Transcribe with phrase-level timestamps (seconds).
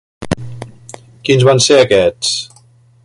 [1.29, 2.33] Quins van ser aquests?